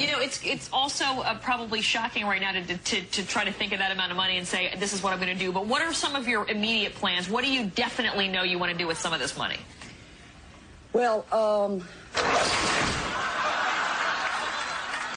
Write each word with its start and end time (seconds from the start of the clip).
You 0.00 0.12
know, 0.12 0.20
it's 0.20 0.40
it's 0.44 0.68
also 0.72 1.04
uh, 1.04 1.38
probably 1.38 1.80
shocking 1.80 2.26
right 2.26 2.40
now 2.40 2.52
to, 2.52 2.62
to, 2.76 3.00
to 3.02 3.26
try 3.26 3.44
to 3.44 3.52
think 3.52 3.72
of 3.72 3.78
that 3.78 3.92
amount 3.92 4.10
of 4.10 4.16
money 4.16 4.36
and 4.36 4.46
say, 4.46 4.74
this 4.78 4.92
is 4.92 5.02
what 5.02 5.12
I'm 5.12 5.20
going 5.20 5.32
to 5.32 5.38
do. 5.38 5.52
But 5.52 5.66
what 5.66 5.82
are 5.82 5.92
some 5.92 6.16
of 6.16 6.26
your 6.28 6.48
immediate 6.48 6.94
plans? 6.94 7.28
What 7.28 7.44
do 7.44 7.50
you 7.50 7.66
definitely 7.66 8.28
know 8.28 8.42
you 8.42 8.58
want 8.58 8.72
to 8.72 8.78
do 8.78 8.86
with 8.86 8.98
some 8.98 9.12
of 9.12 9.20
this 9.20 9.36
money? 9.36 9.58
Well, 10.92 11.26
um, 11.32 11.86